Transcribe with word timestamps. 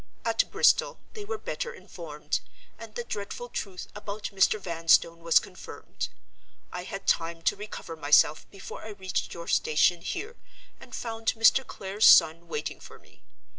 At 0.25 0.49
Bristol, 0.49 0.99
they 1.13 1.23
were 1.25 1.37
better 1.37 1.71
informed; 1.75 2.39
and 2.79 2.95
the 2.95 3.03
dreadful 3.03 3.49
truth 3.49 3.87
about 3.93 4.31
Mr. 4.33 4.59
Vanstone 4.59 5.19
was 5.19 5.37
confirmed. 5.37 6.07
I 6.71 6.85
had 6.85 7.05
time 7.05 7.43
to 7.43 7.55
recover 7.55 7.95
myself 7.95 8.49
before 8.49 8.81
I 8.83 8.89
reached 8.97 9.31
your 9.35 9.47
station 9.47 10.01
here, 10.01 10.37
and 10.79 10.95
found 10.95 11.27
Mr. 11.35 11.63
Clare's 11.63 12.07
son 12.07 12.47
waiting 12.47 12.79
for 12.79 12.97
me. 12.97 13.21